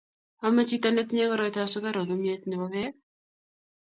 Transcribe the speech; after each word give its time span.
amei 0.45 0.67
chito 0.69 0.89
ne 0.91 1.03
tinyei 1.07 1.29
koroitab 1.31 1.67
sukaruk 1.71 2.07
kimyet 2.09 2.41
ne 2.45 2.55
bo 2.59 2.67
beek 2.73 2.93